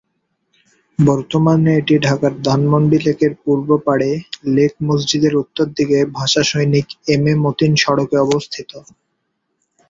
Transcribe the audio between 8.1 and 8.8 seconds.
অবস্থিত।